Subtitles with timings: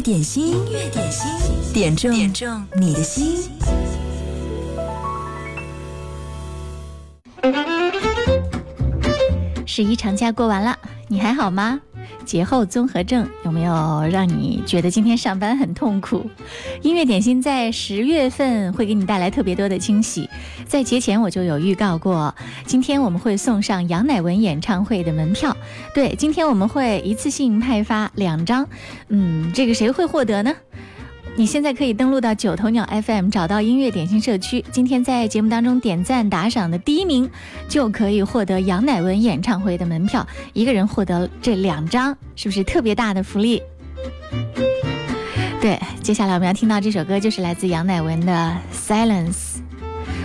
[0.00, 1.30] 点心，音乐点心，
[1.74, 3.50] 点中点中你的心。
[9.66, 10.78] 十一长假过完了，
[11.08, 11.80] 你还好吗？
[12.30, 16.30] 节后综合症有没有让你觉得今天上班很痛苦？
[16.80, 20.30] 音乐点心在十月份会给你带来特别多的惊喜，
[20.64, 22.32] 在节前我就有预告过，
[22.64, 25.56] 今天我们会送上杨乃文演唱会的门票。
[25.92, 28.64] 对，今天我们会一次性派发两张，
[29.08, 30.54] 嗯，这个谁会获得呢？
[31.36, 34.62] 你现在可以登录到九头鸟 FM，找到音乐点心社区。
[34.70, 37.30] 今天在节目当中点赞打赏的第一名，
[37.66, 43.62] 就可以获得杨乃文演唱会的门票，一个人获得这两张，是不是特别大的福利？
[45.62, 49.56] 对，接下来我们要听到这首歌，就是来自杨乃文的《Silence》。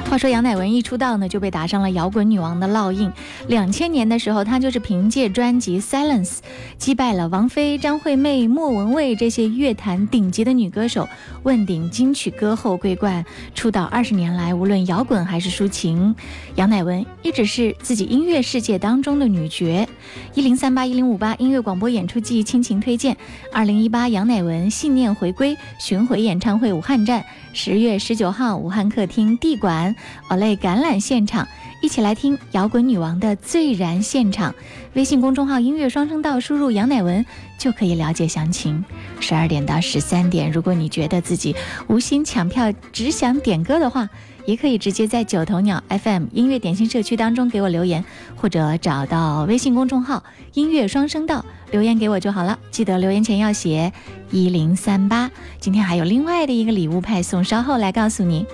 [0.09, 3.11] 话说杨乃文一出道呢，就被打上了摇滚女王的烙印。
[3.47, 6.29] 两千年的时候，她就是凭借专辑《Silence》
[6.77, 11.09] 击败了王菲、张惠妹、莫文蔚这些乐坛顶级的女歌手，
[11.43, 13.25] 问鼎金曲歌后桂冠。
[13.55, 16.15] 出道二十年来，无论摇滚还是抒情，
[16.55, 19.85] 杨乃文一直是自己音乐世界当中的女角。
[20.33, 23.17] 一零三八一零五八音乐广播演出季亲情推荐：
[23.51, 29.93] 二零一八杨乃文信念回归巡回演唱会武汉站，十月十九号武汉客厅地馆。
[30.29, 31.47] Olay 橄榄现场，
[31.81, 34.53] 一起来听摇滚女王的最燃现场。
[34.93, 37.25] 微信公众号音乐双声道，输入杨乃文
[37.57, 38.83] 就可以了解详情。
[39.19, 41.55] 十二点到十三点，如果你觉得自己
[41.87, 44.09] 无心抢票，只想点歌的话，
[44.45, 50.23] 也可以直接在九头鸟 FM 音乐点心社区当中给我留言，或者找到微信公众号
[50.53, 52.57] 音乐双声道留言给我就好了。
[52.71, 53.91] 记得留言前要写
[54.31, 55.29] 一零三八。
[55.59, 58.45] 今天还有另外的一个礼物派送，稍后来告诉你。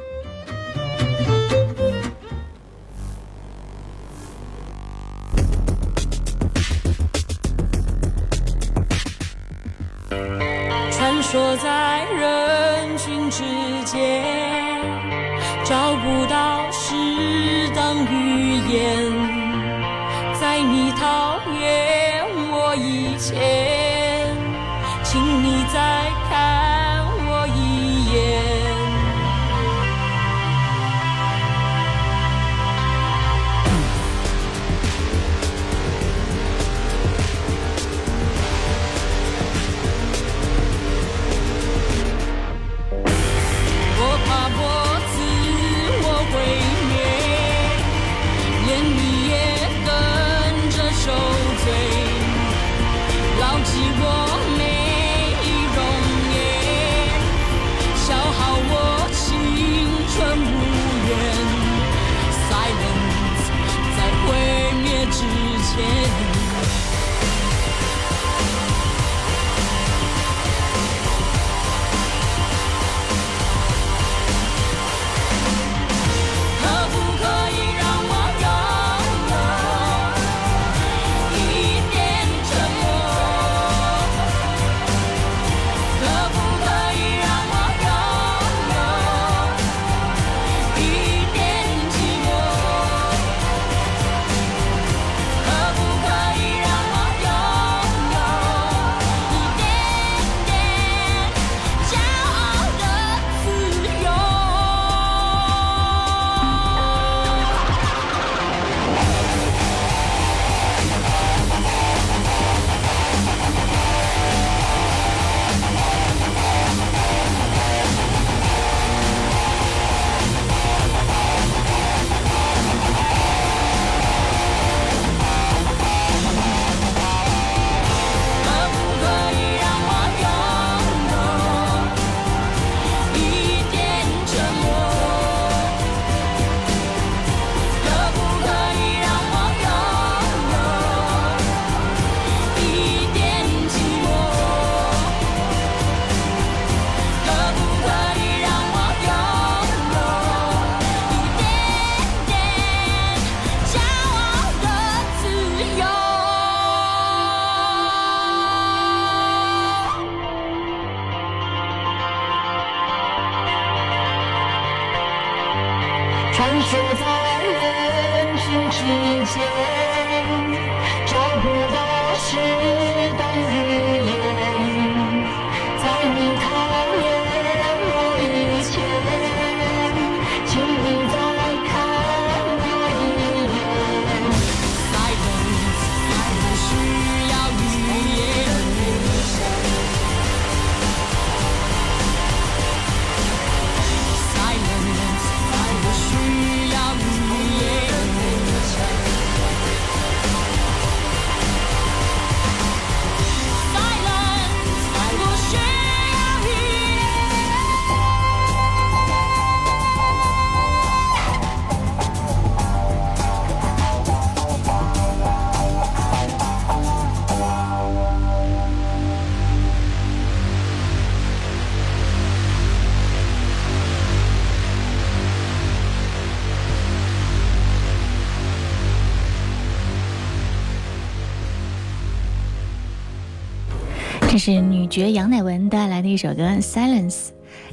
[234.43, 237.27] 是女爵杨乃文带来的一首歌《Silence》，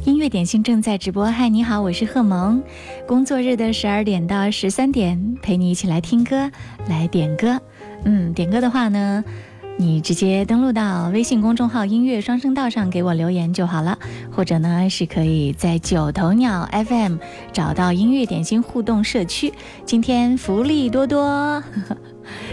[0.04, 1.24] 音乐点心正在直播。
[1.24, 2.62] 嗨，你好，我是贺萌。
[3.06, 6.50] 工作日的十二点到十三点，陪你一起来听歌，
[6.86, 7.58] 来点歌。
[8.04, 9.24] 嗯，点歌的话呢，
[9.78, 13.98] 你直接登录到微信公众号“音乐双声道”上给我留言就好了，
[14.30, 17.16] 或者呢是可以在九头鸟 FM
[17.50, 19.50] 找到音乐点心互动社区。
[19.86, 21.64] 今天福利多多。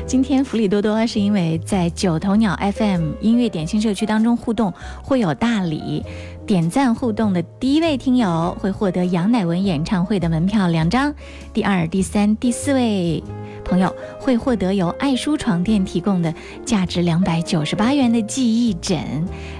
[0.06, 4.74] 今天福利多多，是因为在九头鸟 FM 音乐点心社区当中互动
[5.04, 6.04] 会有大礼，
[6.45, 11.13] 点赞互动的第一位听友会获得杨乃文演唱会的门票两张，
[11.54, 13.24] 第二、第三、第四位
[13.63, 16.33] 朋友会获得由爱舒床垫提供的
[16.63, 19.04] 价值两百九十八元的记忆枕，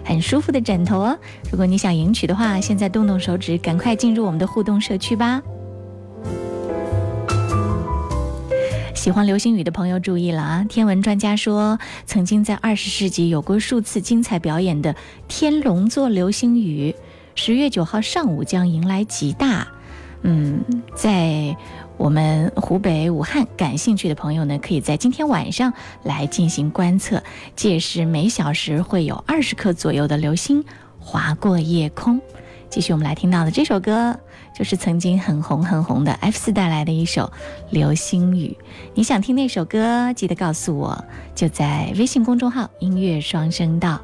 [0.04, 1.18] 很舒服的枕头哦。
[1.50, 5.42] 如果你想赢取的话，现在动动手指，赶快进入我们的互动社区吧。
[9.06, 10.66] 喜欢流星雨的朋友注意了啊！
[10.68, 14.96] 天文专家说，曾经在二十世纪有过数次精彩表演的
[15.28, 16.96] 天龙座流星雨，
[17.36, 19.68] 十月九号上午将迎来极大。
[20.24, 20.60] 嗯，
[20.96, 21.56] 在
[21.98, 25.72] 我们湖北武汉感兴趣的朋友呢，可以在今天晚上
[26.02, 27.22] 来进行观测，
[27.56, 30.66] 届时每小时会有二十颗左右的流星
[30.98, 32.20] 划过夜空。
[32.72, 34.20] 继续，我们来听到的这首歌。
[34.56, 37.24] 就是曾经很红很红的 F 四带来的一首
[37.72, 38.58] 《流星雨》，
[38.94, 41.06] 你想听那首歌，记得告诉我，
[41.36, 44.00] 就在微信公众号“音乐双声道”。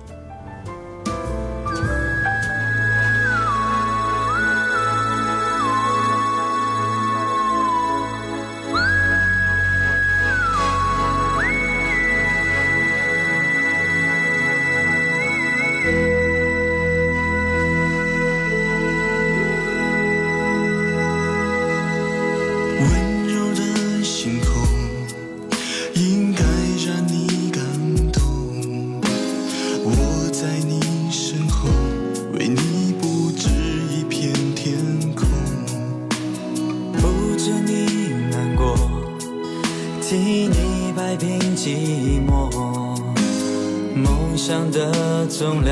[45.41, 45.63] 송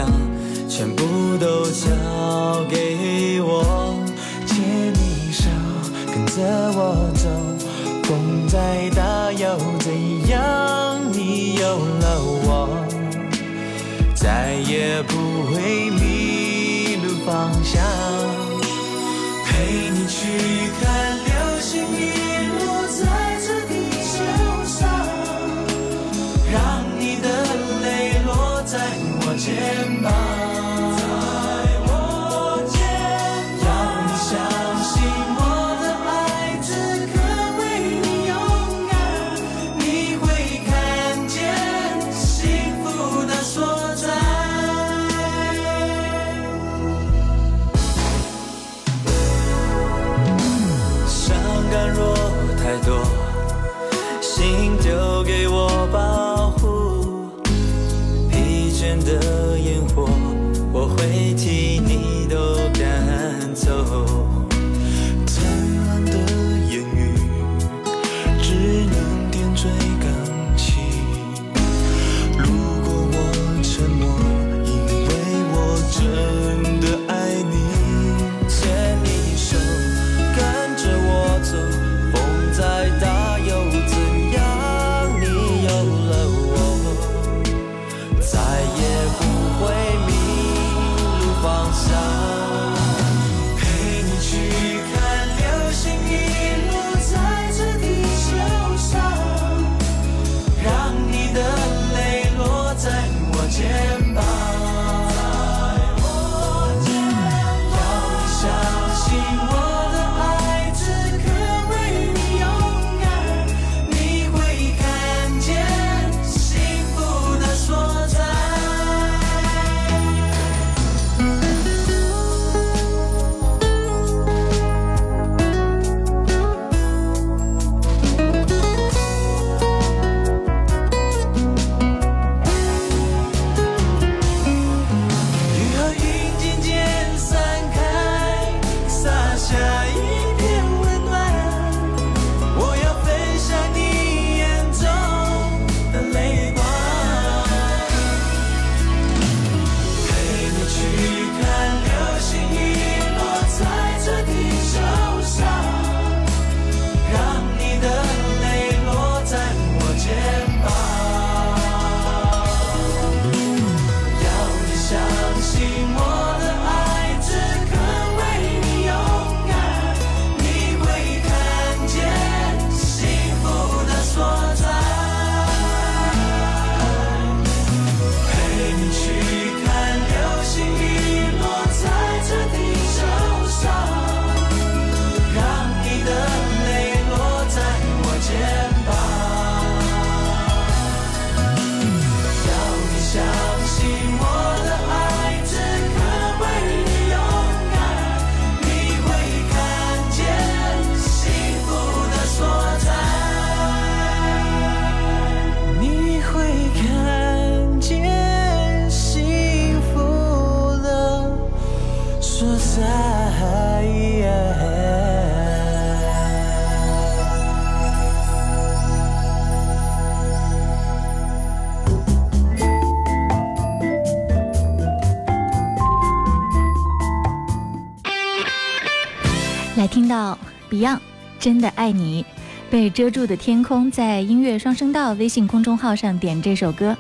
[229.80, 230.38] 来听到
[230.70, 231.00] Beyond
[231.40, 232.26] 真的爱你，
[232.70, 236.98] 被遮住的天空，在音乐双声道微信公众号上点这首歌。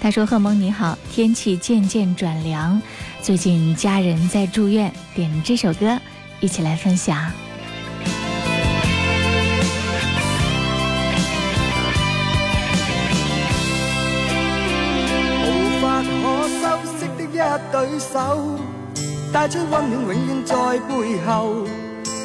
[0.00, 2.80] 他说：“贺蒙你好，天气渐渐转凉，
[3.20, 6.00] 最近家人在住院，点这首歌，
[6.40, 7.30] 一起来分享。”
[15.44, 15.50] 无
[15.82, 17.36] 法可修饰的一
[17.70, 18.58] 对手，
[19.30, 20.54] 带出温暖，永远在
[20.88, 21.66] 背后。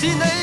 [0.00, 0.37] 是你。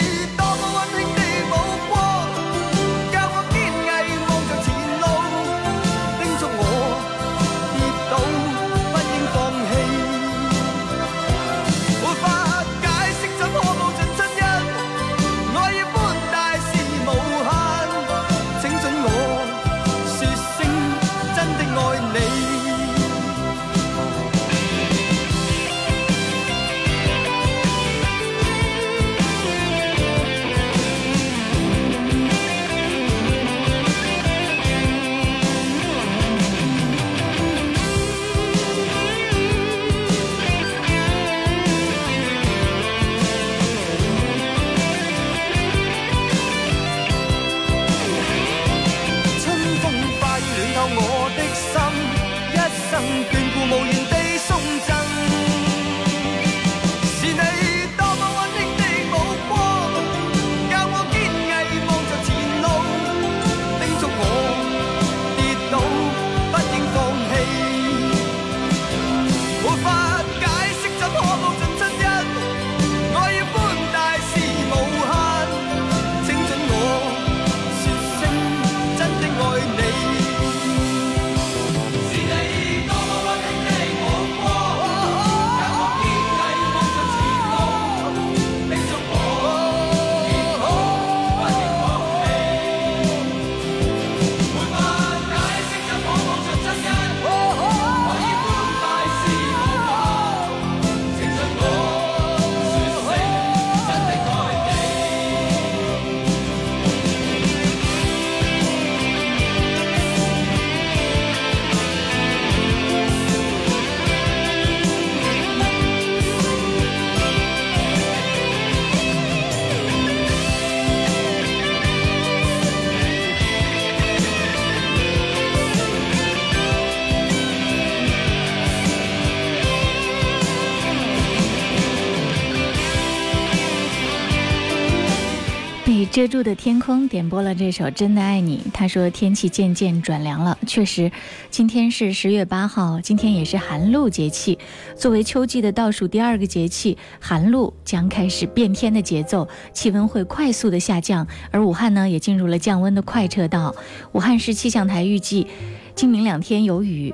[136.12, 138.62] 遮住的天空点播了这首《真的爱你》。
[138.74, 141.12] 他说天气渐渐转凉了，确实，
[141.50, 144.58] 今天是十月八号，今天也是寒露节气。
[144.96, 151.28] 作为秋季的倒数第二个节气，寒露将开始变天的节奏，气温会快速的下降。
[151.52, 153.76] 而武汉呢，也进入了降温的快车道。
[154.12, 155.48] 武汉市气象台预计，
[155.96, 157.14] 今明两天有雨，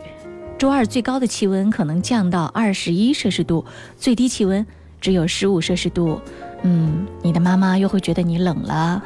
[0.58, 3.66] 周二最高的气温可能降到二十一摄氏度，
[3.98, 4.66] 最低气温
[5.00, 6.20] 只有十五摄氏度。
[6.64, 9.04] 嗯，你的妈妈又会觉得你冷了。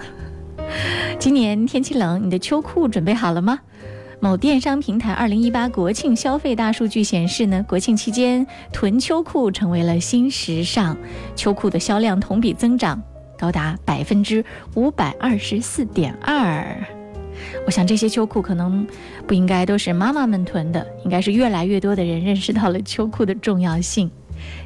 [1.19, 3.59] 今年天气冷，你的秋裤准备好了吗？
[4.21, 10.95] 某电商平台二零一八国庆消费大数据显示呢，国庆期间囤秋裤成为了新时尚，
[11.35, 13.01] 秋裤的销量同比增长
[13.37, 14.43] 高达百分之
[14.73, 16.65] 五百二十四点二。
[17.65, 18.87] 我想这些秋裤可能
[19.27, 24.09] 不应该都是妈妈们囤的，应该是越来越多的人认识到了秋裤的重要性。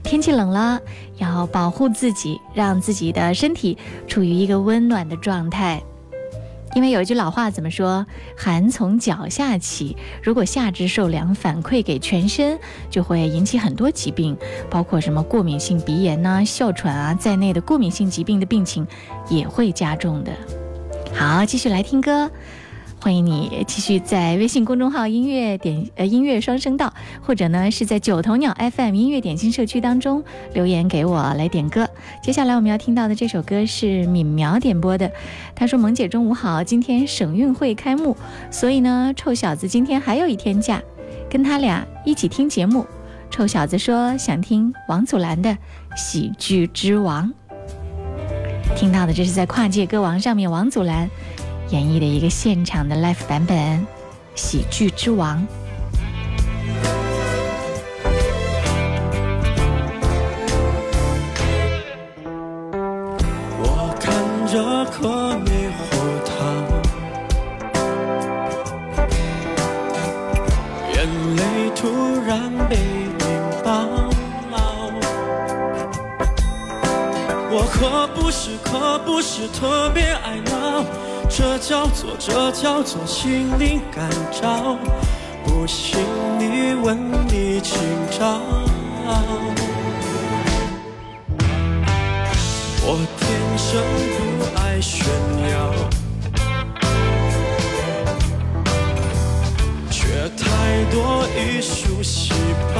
[0.03, 0.79] 天气冷了，
[1.17, 5.81] 要保护自己，让自己的身体处于一个温暖的状态。
[6.75, 8.05] 因为有一句老话怎么说？
[8.37, 9.97] 寒从脚下起。
[10.21, 12.59] 如果下肢受凉反馈给全身，
[12.91, 14.37] 就会引起很多疾病，
[14.69, 18.85] 包括什么过敏性鼻炎呐、哮喘啊在内的过敏性疾病的病情
[19.29, 20.31] 也会加重的。
[21.11, 22.29] 好，继续来听歌。
[23.01, 30.21] 欢迎你继续在微信公众号“音乐点呃音乐双声道”，或者呢是在九头鸟 FM 音乐点心社区当中
[30.53, 31.89] 留言给我来点歌。
[32.21, 35.09] 接下来我们要听到的这首歌是敏苗点播的，
[35.55, 38.17] 他说：“萌姐中午好，今天省运会开幕，
[38.51, 40.81] 所以呢臭小子今天还有一天假，
[41.29, 42.85] 跟他俩一起听节目。”
[43.31, 45.49] 臭小子说想听王祖蓝的
[45.95, 47.31] 《喜剧之王》，
[48.77, 51.09] 听到的这是在跨界歌王上面王祖蓝。
[51.71, 53.57] 演绎的一个现场的 live 版本，
[54.33, 55.37] 《喜剧之王》。
[63.61, 64.11] 我看
[64.47, 65.85] 着颗猕猴
[66.25, 66.33] 桃，
[70.95, 70.97] 眼
[71.35, 71.41] 泪
[71.75, 71.87] 突
[72.25, 73.25] 然被引
[73.63, 73.69] 爆。
[77.51, 80.58] 我可不是，可不是特别爱闹。
[81.29, 84.09] 这叫做，这叫做心灵感
[84.41, 84.77] 召。
[85.45, 85.99] 不信
[86.39, 87.77] 你问你今
[88.11, 88.41] 朝。
[92.81, 93.79] 我天生
[94.17, 94.19] 不
[94.59, 95.07] 爱炫
[95.51, 95.71] 耀，
[99.91, 102.33] 却太多艺术细
[102.75, 102.77] 胞。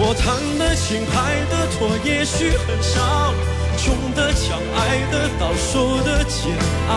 [0.00, 3.32] 我弹的琴，拍的拖，也许很少。
[3.78, 4.78] 穷的强，爱
[5.12, 6.52] 的到，受的煎
[6.88, 6.92] 熬，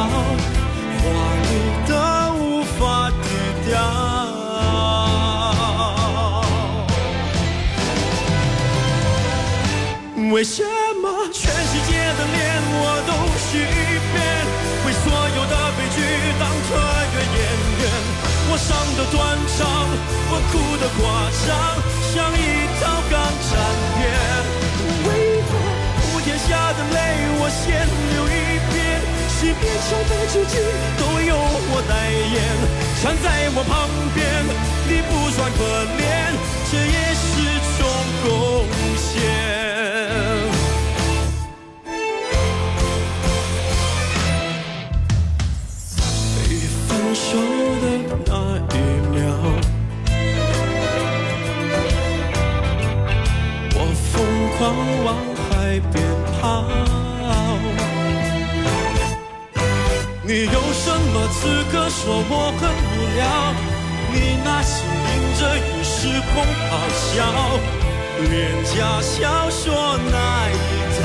[0.98, 1.04] 华
[1.46, 1.50] 丽
[1.88, 1.92] 的
[2.34, 2.80] 无法
[3.22, 3.24] 低
[3.70, 3.70] 调。
[10.34, 10.64] 为什
[11.04, 12.40] 么全世界的脸
[12.74, 13.12] 我都
[13.46, 13.62] 许一
[14.12, 14.18] 遍？
[14.84, 15.98] 为所有的悲剧
[16.40, 16.70] 当特
[17.14, 17.40] 约演
[17.78, 17.84] 员？
[18.50, 18.68] 我伤
[18.98, 19.16] 的断
[19.54, 19.60] 肠，
[20.32, 21.00] 我哭的夸
[21.46, 21.48] 张，
[22.12, 22.42] 像一
[27.52, 28.30] 先留一
[28.72, 28.76] 遍。
[29.28, 30.54] 十遍伤悲之剧，
[31.00, 31.92] 都由我代
[32.36, 32.40] 言。
[33.02, 33.72] 站在我旁
[34.14, 34.20] 边，
[34.88, 35.60] 你不算可
[35.98, 36.00] 怜，
[36.70, 37.26] 这也是
[37.80, 37.80] 种
[38.22, 38.26] 贡
[38.96, 39.04] 献。
[46.36, 46.38] 被
[46.88, 47.20] 分手
[47.82, 47.84] 的
[48.28, 48.32] 那
[48.76, 48.78] 一
[49.10, 49.20] 秒，
[53.74, 53.78] 我
[54.14, 54.14] 疯
[54.58, 54.60] 狂
[55.04, 55.10] 往。
[55.52, 55.96] 海边
[60.32, 63.22] 你有什么资格说我很无聊？
[64.14, 66.40] 你那些淋着雨时空
[66.72, 67.20] 咆哮，
[68.30, 68.32] 廉
[68.64, 70.16] 价小说那
[70.48, 70.56] 一
[71.02, 71.04] 套。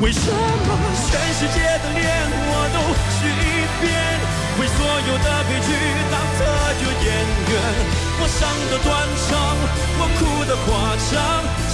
[0.00, 0.68] 为什么
[1.10, 2.00] 全世界的脸
[2.48, 2.80] 我都
[3.12, 3.84] 许一遍？
[4.58, 5.68] 为所有的悲剧
[6.10, 6.40] 当特
[6.80, 7.20] 约演
[7.52, 7.52] 员，
[8.16, 8.88] 我伤的断
[9.28, 9.30] 肠，
[9.98, 11.12] 我哭的夸张，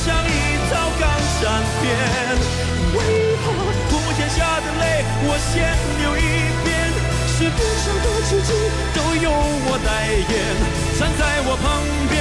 [0.04, 0.30] 像一
[0.70, 1.02] 套港
[1.40, 1.42] 产
[1.80, 1.84] 片。
[2.94, 2.96] 为
[3.42, 3.46] 何
[3.90, 4.82] 普天下的泪
[5.26, 5.52] 我先
[6.00, 6.18] 流一
[6.64, 6.66] 遍？
[7.26, 8.50] 是边上的奇迹
[8.94, 10.32] 都由我代言。
[10.98, 11.64] 站在我旁
[12.10, 12.16] 边，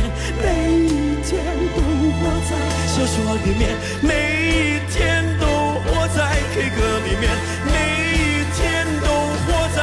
[3.08, 4.12] 说里面，每
[4.44, 5.46] 一天都
[5.80, 6.76] 活在 K 歌
[7.08, 7.32] 里面，
[7.64, 7.74] 每
[8.12, 9.08] 一天都
[9.46, 9.78] 活在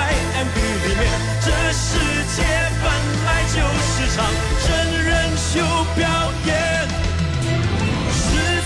[0.45, 1.03] MV 里面。
[1.41, 1.97] 这世
[2.35, 2.43] 界
[2.83, 2.85] 本
[3.25, 4.17] 来就是场
[4.61, 4.67] 真
[5.03, 5.51] 人秀
[5.95, 6.05] 表
[6.45, 6.88] 演，
[8.13, 8.21] 实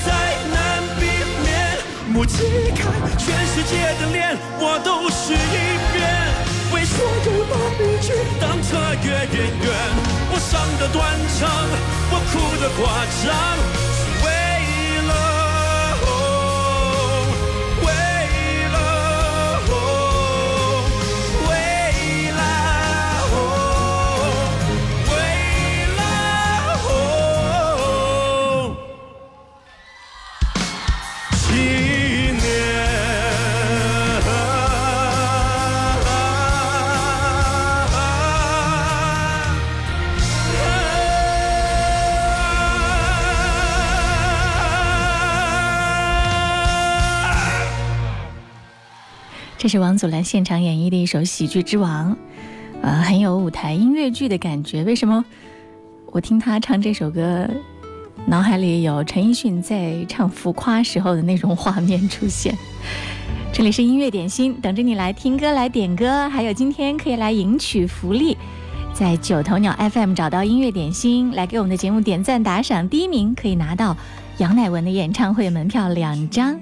[0.05, 0.07] 在
[0.53, 0.57] 难
[0.99, 1.01] 避
[1.43, 1.47] 免。
[2.09, 2.35] 目击
[2.75, 5.97] 看全世界的脸，我都试一遍。
[6.73, 8.67] 为所有的悲剧当特
[9.03, 9.65] 约演员，
[10.31, 10.97] 我伤的断
[11.39, 11.49] 肠，
[12.11, 12.79] 我哭的夸
[13.23, 13.98] 张。
[49.69, 52.11] 是王祖蓝现场演绎的一首《喜剧之王》，
[52.81, 54.83] 呃，很有舞台音乐剧的感觉。
[54.83, 55.23] 为什么
[56.07, 57.47] 我听他唱这首歌，
[58.25, 62.57] 脑海里有陈奕迅在唱《浮夸》时候的那种画面出现？
[63.53, 68.35] 这里是音乐点心，等着你来听歌、来点歌，还有今天可以来赢取福利。
[68.91, 73.95] 在九头鸟 FM 找到音乐点心，来给我们的节目点赞打赏，第一名可以拿到
[74.39, 76.59] 杨乃文的演唱会门票两张。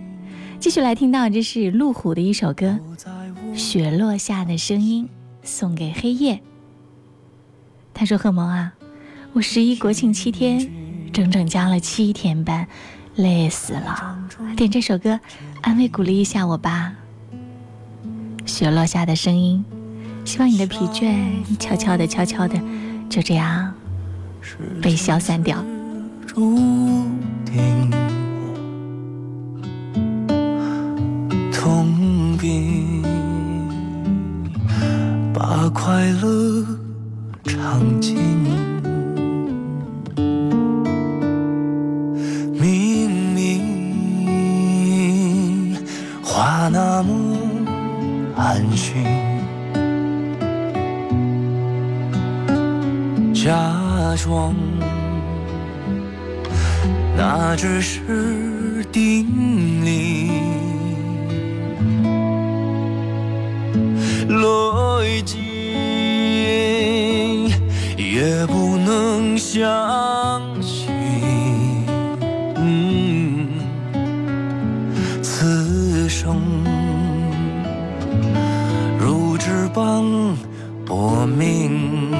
[0.60, 2.80] 继续来听到，这是路虎的一首歌
[3.56, 5.06] 《雪落下的声音》，
[5.44, 6.42] 送给黑夜。
[7.94, 8.74] 他说：“贺萌啊，
[9.34, 10.70] 我十一国庆七天，
[11.14, 12.68] 整整加了七天班，
[13.16, 14.20] 累死了。
[14.56, 15.20] 点这首歌，
[15.62, 16.94] 安慰鼓励一下我吧。
[18.46, 19.64] 雪落下的声音。”
[20.26, 21.16] 希望你的疲倦
[21.58, 22.60] 悄悄的、悄悄的，
[23.10, 23.74] 就这样
[24.82, 25.64] 被消散掉。
[26.26, 26.58] 注
[27.46, 27.90] 定
[31.60, 33.02] 痛并
[35.34, 36.64] 把快乐
[37.44, 38.16] 尝尽，
[42.54, 43.36] 明明
[46.24, 47.36] 话那么
[48.36, 49.04] 安心。
[53.34, 53.52] 假
[54.16, 54.54] 装，
[57.18, 59.26] 那只是定
[59.84, 60.30] 理，
[64.40, 65.38] 逻辑
[67.98, 70.88] 也不能相信。
[75.22, 76.42] 此生
[79.00, 80.04] 如纸般
[80.86, 82.12] 薄命。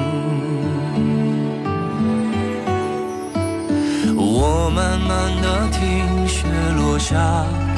[4.16, 7.16] 我慢慢的听雪落下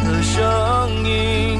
[0.05, 0.39] 的声
[1.05, 1.60] 音，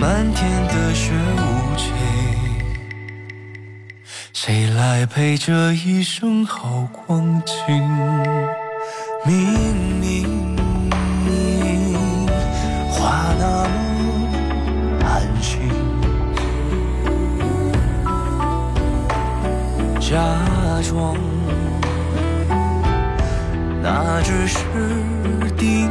[0.00, 1.92] 漫天的雪无情，
[4.32, 7.54] 谁来陪这一生好光景？
[9.26, 9.34] 明
[9.98, 10.46] 明
[12.88, 13.70] 话那么
[15.04, 15.68] 安心。
[19.98, 20.16] 假
[20.88, 21.16] 装，
[23.82, 24.56] 那只是
[25.56, 25.90] 定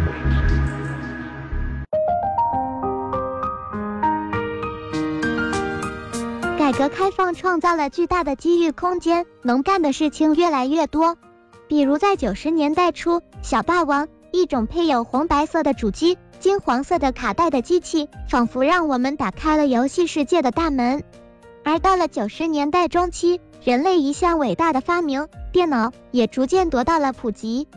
[6.71, 11.17] 改革开放创造了巨大的机遇空间，能干的事情越来越多。
[11.67, 21.03] 比如在九十年代初，小霸王一种配有红白色的主机、金黄色的卡带的机器，仿佛让我们打开了游戏世界的大门。
[21.65, 27.67] 而到了九十年代中期，人类一项伟大的发明——电脑，也逐渐得到了普及。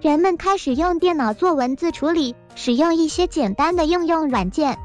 [0.00, 4.78] 人们开始用电脑做文字处理，使用一些简单的应用软件。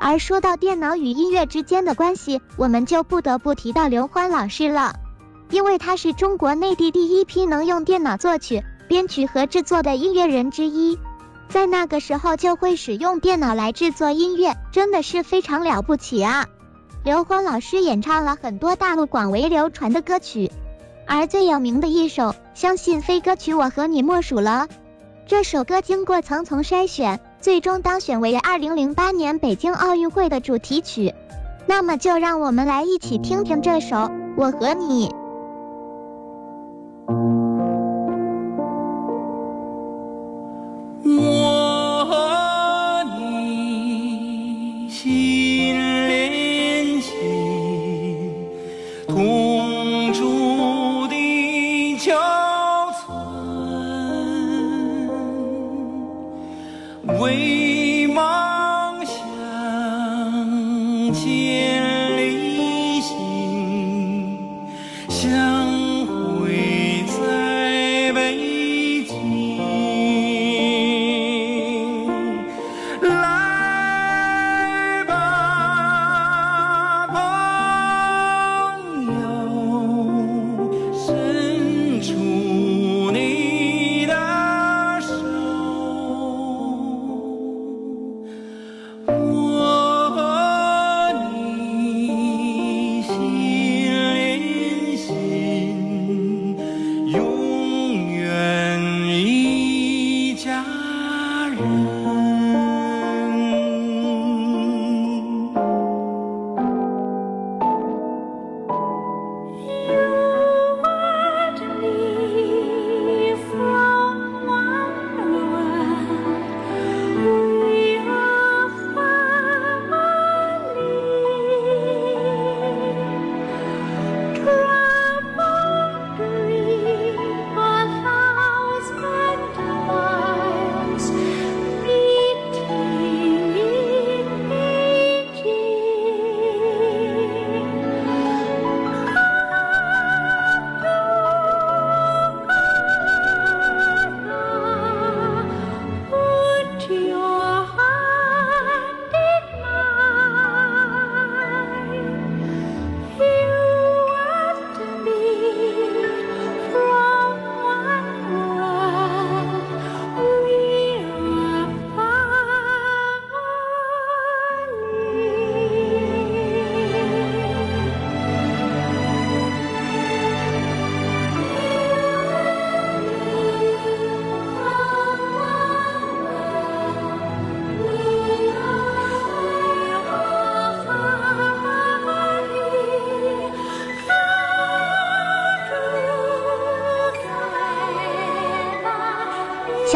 [0.00, 4.94] 而说到电脑与音乐之间的关系，我们就不得不提到刘欢老师了，
[5.50, 10.98] 因为他是中国内地第一批能用电脑作曲、编曲和制作的音乐人之一。
[11.48, 16.46] 在那个时候就会使用电脑来制作音乐，真的是非常了不起啊！
[17.04, 20.50] 刘欢老师演唱了很多大陆广为流传的歌曲，
[21.06, 24.68] 而最有名的一首，相信非歌曲我和你莫属了。
[25.26, 27.20] 这首歌经过层层筛选。
[27.40, 31.14] 最终当选为二零零八年北京奥运会的主题曲，
[31.66, 33.96] 那么就让我们来一起听听这首
[34.36, 35.08] 《我和你》。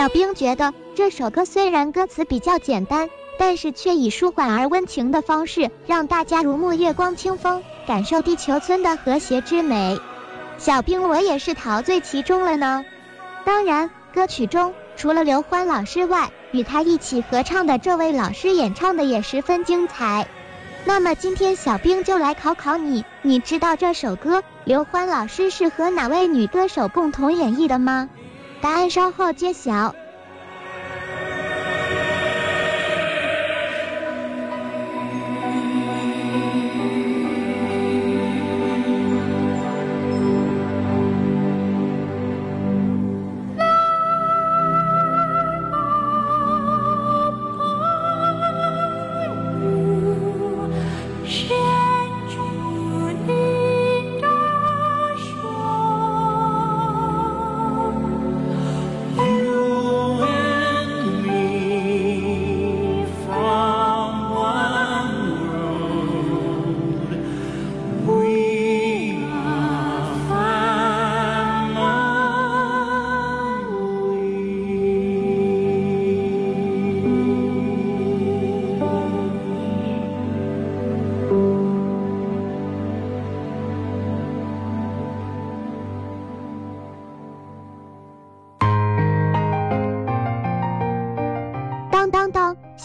[0.02, 10.00] 小兵觉得这首歌虽然歌词比较简单，但是却以舒缓而温情的方式，让大家如沐月光清风，感受地球村的和谐之美。
[10.58, 12.84] 小兵我也是陶醉其中了呢。
[13.44, 20.26] 当然，歌曲中除了刘欢老师外，与他一起合唱的这位老师演唱的也十分精彩。
[20.84, 28.10] 那么今天小兵就来考考你，你知道这首歌刘欢老师是和哪位女歌手共同演绎的吗？
[28.62, 29.92] 答案稍后揭晓。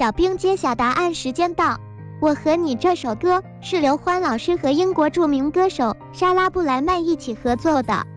[0.08, 1.82] 小兵揭晓答案时间到，
[2.22, 8.08] 我和你这首歌是刘欢老师和英国著名歌手莎拉布莱曼一起合作的。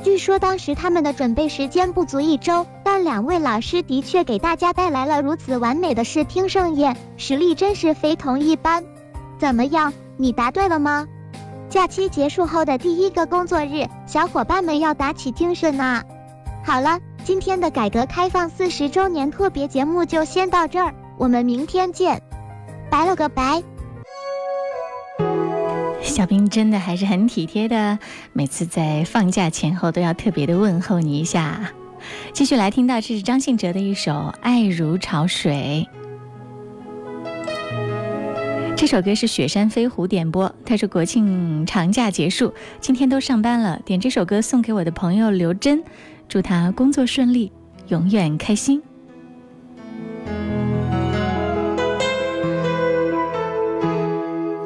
[0.00, 8.84] 据说当时他们的准备时间不足一周，但两位老师的确给大家带来了如此完美的视听盛宴，实力真是非同一般。
[9.40, 11.08] 怎么样，你答对了吗？
[11.68, 16.04] 假期结束后的第一个工作日，小伙伴们要打起精神呐！
[16.64, 20.94] 好了，今天的改革开放四十周年特别节目就先到这儿。
[21.20, 22.22] 我们明天见，
[22.90, 23.62] 拜了个拜。
[26.00, 27.98] 小兵真的还是很体贴的，
[28.32, 31.72] 每次在放假前后都要特别的问候你一下。
[32.32, 35.86] 继续来听到，这是张信哲的一首《爱如潮水》。
[38.74, 45.84] 这首歌是雪山飞狐点播，他说国庆长假结束，今天都上班了，点这首歌送给我的朋友刘真，
[46.30, 47.52] 祝他工作顺利，
[47.88, 48.82] 永远开心。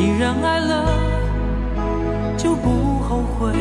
[0.00, 0.98] 既然爱了，
[2.34, 3.52] 就不后悔。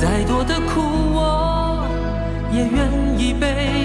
[0.00, 0.80] 再多的苦
[1.12, 1.88] 我
[2.52, 3.83] 也愿意背。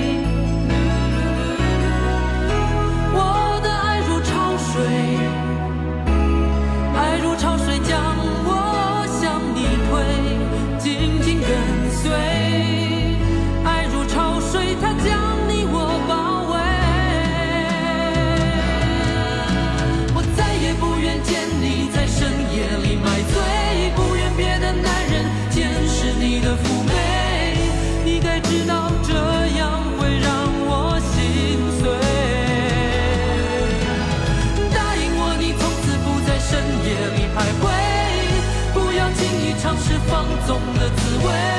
[40.49, 41.58] 懂的滋味。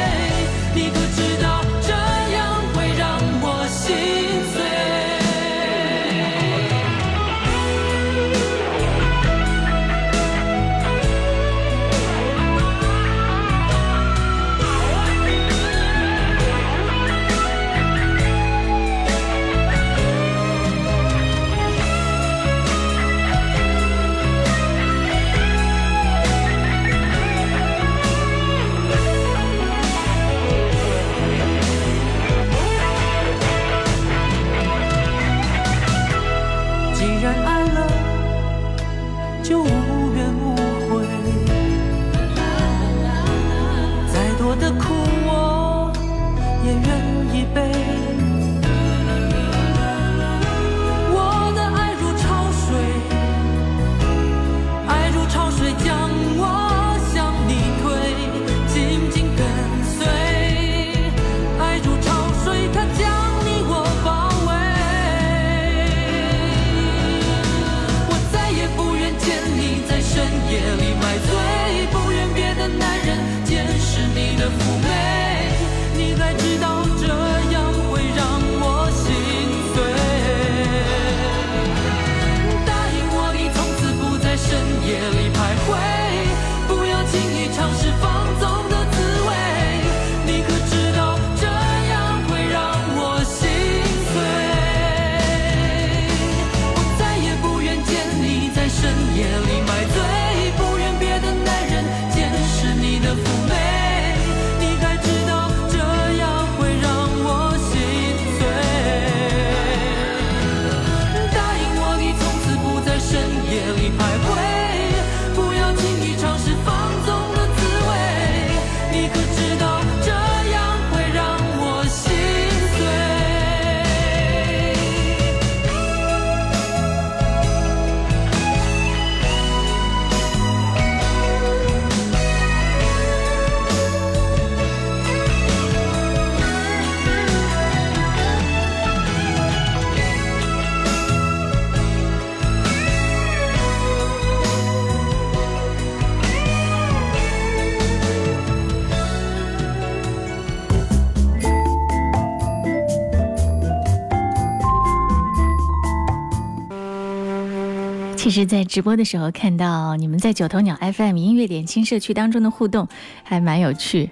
[158.45, 162.89] 在直播的时候看到你们在九头鸟 FM 音乐点心社区当中的互动，
[163.23, 164.11] 还蛮有趣。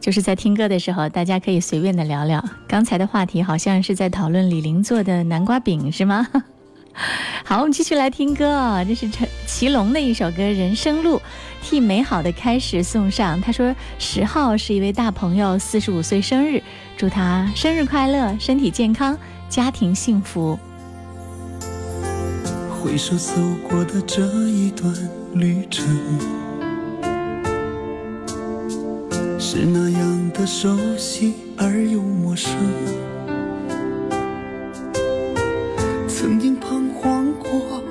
[0.00, 2.42] 就是在听歌的时候，大家可以随便的聊聊。
[2.68, 6.26] 刚才的话题好像是在讨论李玲做的南瓜饼，是吗？
[7.44, 11.16] 好，我们继续来听歌啊、这是陈祁隆的一首歌《人生路》，
[11.62, 13.40] 替美好的开始送上。
[13.40, 16.62] 他说十号是一位大朋友四十五岁生日，
[16.96, 19.16] 祝他生日快乐，身体健康，
[19.48, 20.58] 家庭幸福。
[22.88, 23.34] 回首走
[23.68, 24.90] 过的这一段
[25.34, 25.84] 旅程，
[29.38, 32.50] 是那样的熟悉而又陌生。
[36.08, 37.82] 曾经彷徨过，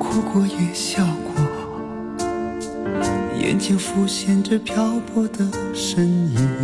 [0.00, 1.40] 哭过也笑过，
[3.40, 6.55] 眼前浮现着漂泊的身影。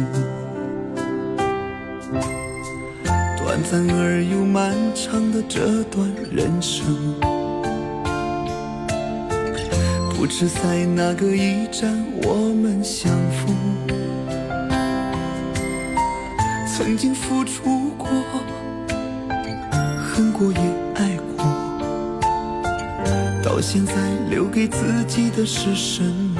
[3.73, 6.85] 短而又漫长的这段人生，
[10.11, 11.91] 不知在哪个驿站
[12.23, 13.57] 我们相逢。
[16.68, 18.11] 曾经付出过，
[20.05, 20.61] 恨过也
[20.97, 21.47] 爱过，
[23.43, 23.95] 到现在
[24.29, 26.32] 留给自己的是什么？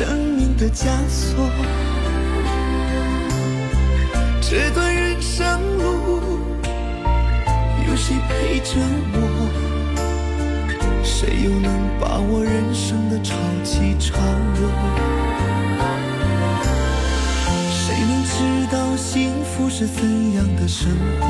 [0.00, 1.46] 生命的枷锁？
[4.40, 6.40] 这段人生路，
[7.86, 8.80] 有谁陪着
[9.12, 9.18] 我？
[11.04, 11.70] 谁又能
[12.00, 14.16] 把握人生的潮起潮
[14.56, 14.70] 落？
[17.70, 20.90] 谁能知道幸福是怎样的生
[21.20, 21.26] 活？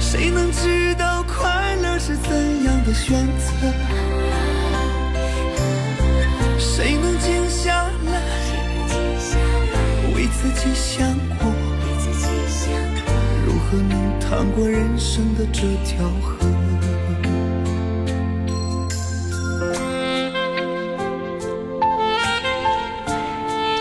[0.00, 3.50] 谁能知道快乐是怎样的选择？
[10.42, 11.06] 自己想
[11.38, 11.52] 过，
[13.44, 16.46] 如何能趟过人生的这条河？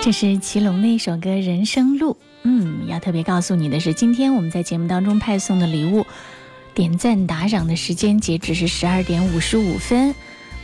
[0.01, 2.11] 这是祁隆的一首歌《人生路》。
[2.43, 6.05] 嗯，要特别告诉你的是，今天我们在节目当中派送的礼物，
[6.73, 10.13] 点赞打赏的时间截止是十二点五十五分。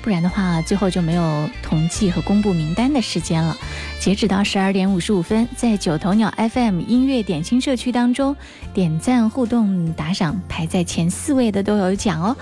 [0.05, 3.57] 不然的话，最后就没有统计和公布名单的时间了。
[3.99, 8.35] 截止到十二点五十五分，在九头鸟 FM 音乐点心社区当中，
[8.71, 12.37] 点赞、互动、打赏排在前四位的都有奖哦。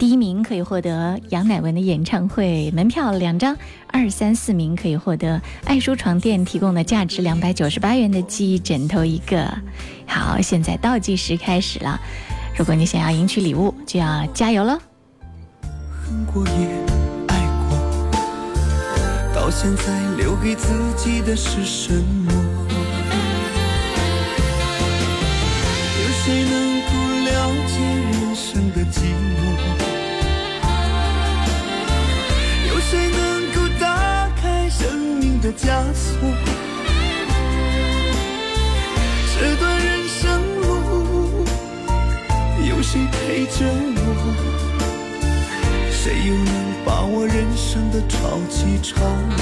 [0.00, 9.48] 第一名可以获得杨乃文的演唱会门票两张，二三四名可以获得爱舒床垫提供的价值两百九十八元的记忆枕头一个。
[10.08, 12.00] 好，现在倒计时开始了，
[12.58, 14.76] 如果你想要赢取礼物，就要加油了。
[19.46, 19.84] 到现在
[20.16, 20.66] 留给自
[20.96, 22.32] 己的是什么？
[26.02, 26.90] 有谁能够
[27.22, 27.30] 了
[27.68, 27.78] 解
[28.10, 29.38] 人生的寂寞？
[32.66, 36.18] 有谁能够打开生命的枷锁？
[39.38, 41.46] 这段人生路，
[42.68, 44.08] 有谁陪着我？
[45.92, 46.75] 谁又能
[47.06, 48.18] 把握人生的潮
[48.50, 49.38] 起潮落？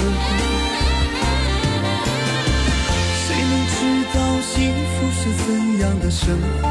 [3.25, 3.75] 谁能知
[4.13, 5.45] 道幸福是怎
[5.79, 6.69] 样的生活？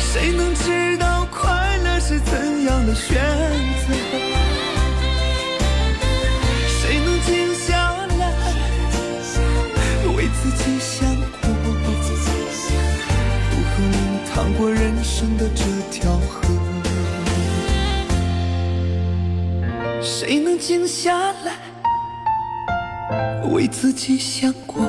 [0.00, 3.14] 谁能知道快乐是怎样的选
[3.86, 3.94] 择？
[6.66, 7.70] 谁能静下
[8.18, 8.22] 来
[10.16, 11.06] 为自己想
[11.40, 11.46] 过？
[13.52, 13.94] 如何能
[14.34, 15.62] 趟过人生的这
[15.92, 16.55] 条河？
[20.06, 21.58] 谁能静下来
[23.50, 24.84] 为自己想过？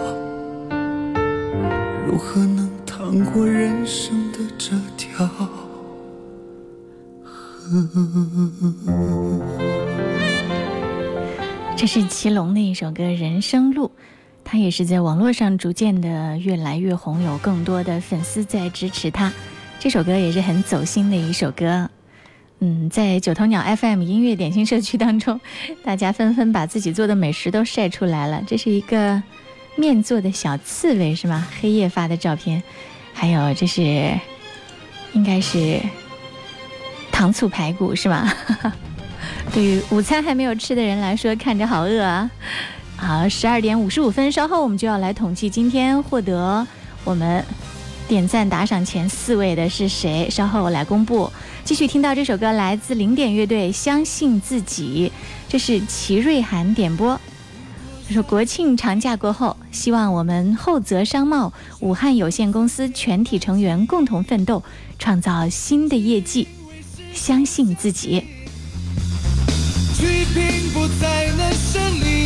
[2.06, 5.50] 如何能趟过人生的这条河？
[11.76, 13.88] 这是祁隆的一首歌《人生路》，
[14.44, 19.34] 他也是在网络上逐渐的越来越红，有更多的粉丝在支持他。
[19.80, 21.90] 这首歌也是很走心的一首歌。
[22.60, 25.40] 嗯，在九头鸟 FM 音乐点心社区当中，
[25.84, 28.42] 大家纷纷把自己做的美食都晒出来了。
[28.48, 29.22] 这是一个
[29.76, 31.48] 面做的小刺猬，是吗？
[31.62, 32.64] 黑夜发的照片，
[33.14, 34.12] 还有这是
[35.14, 35.80] 应该是
[37.12, 38.32] 糖醋排骨，是吗？
[39.54, 42.30] 对于午餐还没有吃的人来说，看着好饿啊！
[42.96, 46.66] 好，十二点五十五分，稍后我们就要来统计今天获得
[47.04, 47.46] 我们
[48.08, 51.30] 点赞打赏前四位的是谁，稍后我来公布。
[51.66, 55.12] 继续听到这首歌，来自零点乐队《相信自己》，
[55.50, 57.20] 这是齐瑞涵点播。
[58.08, 61.52] 他说：“国庆长假过后，希望我们厚泽商贸
[61.82, 64.64] 武汉有限公司全体成员共同奋斗，
[64.98, 66.48] 创造新的业绩。
[67.14, 68.24] 相信自己。”
[70.00, 72.17] 去拼不再能胜利，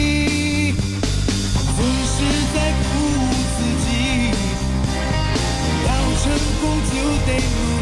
[7.24, 7.81] 功就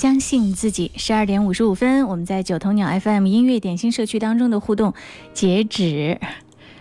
[0.00, 0.90] 相信自己。
[0.96, 4.94] 十二点五十五分，我们在九头鸟 FM 音乐点心社区当中的互动
[5.34, 6.18] 截止。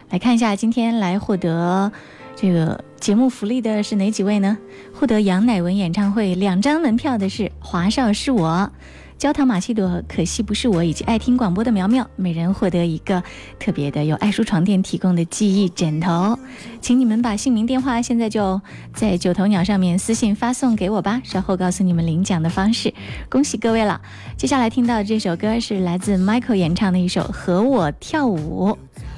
[0.10, 1.92] 来看一下，今天来获得
[2.38, 4.58] 这个节目福利的是哪几位呢？
[4.94, 8.72] 获得杨乃文演唱会两张门票的是华少是我。
[9.20, 13.22] 焦糖玛奇朵，可惜不是我，以及爱听广播的苗苗，每人获得一个
[13.60, 16.40] 特别的由爱舒床垫提供的记忆枕头，
[16.80, 18.62] 请你们把姓名、电话现在就
[18.94, 22.94] 在九头鸟上面私信发送给我吧，稍后告诉你们领奖的方式。
[23.28, 24.00] 恭喜各位了！
[24.38, 28.70] 接下来听到的这首歌是来自 Michael 演唱的一首《和我跳舞》，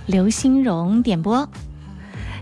[0.08, 1.48] 刘欣荣点播。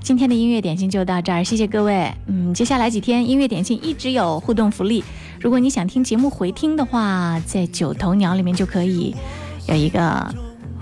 [0.01, 2.09] 今天的音乐点心就到这儿，谢谢各位。
[2.27, 5.03] 嗯，接下来几天音乐点心一直有互动福利。
[5.39, 9.15] 如果你想听节目回听的话，在九头鸟里面就可以
[9.67, 10.33] 有一个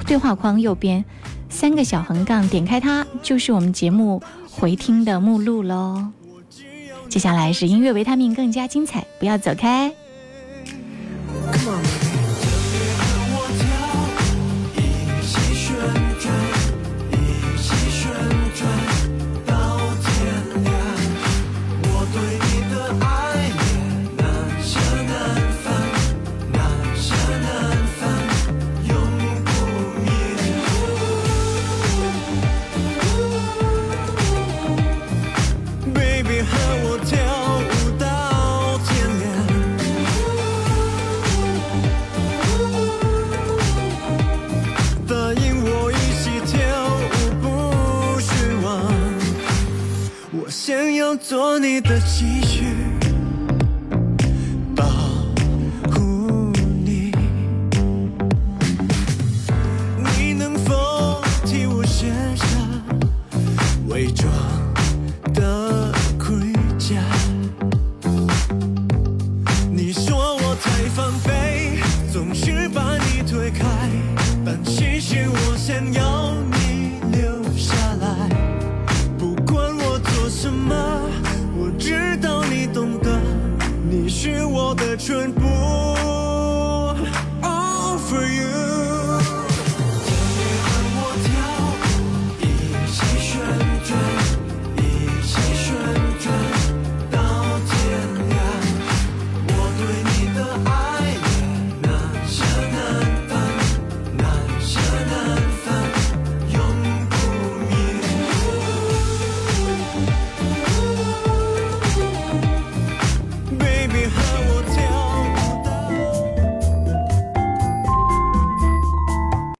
[0.05, 1.05] 对话框，右边
[1.49, 6.07] 三个小横杠，点开它就是我们节目回听的目录喽。
[7.07, 9.93] 接下来是音乐维他命，更加精彩，不要走开。
[11.53, 11.86] Come on.
[52.19, 52.46] 你